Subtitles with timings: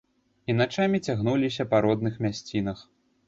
[0.51, 2.83] І начамі цягнуліся па родных мясцінах.